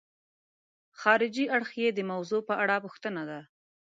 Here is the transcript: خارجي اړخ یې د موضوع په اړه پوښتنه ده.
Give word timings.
خارجي 0.99 1.45
اړخ 1.55 1.69
یې 1.81 1.89
د 1.93 1.99
موضوع 2.11 2.41
په 2.49 2.53
اړه 2.63 2.75
پوښتنه 2.85 3.21
ده. 3.29 3.39